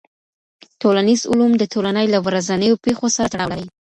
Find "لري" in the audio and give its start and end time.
3.51-3.67